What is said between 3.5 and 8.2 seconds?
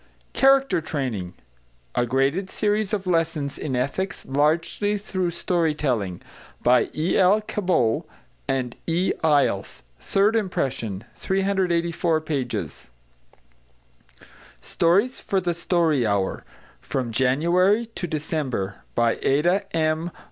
in Ethics, largely through Story telling. By E.L. CABOT